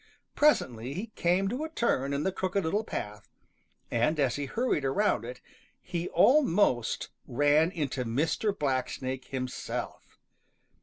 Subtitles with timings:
[0.35, 3.29] Presently he came to a turn in the Crooked Little Path,
[3.91, 5.41] and as he hurried around it,
[5.79, 8.51] he almost ran into Mr.
[8.51, 10.17] Blacksnake himself.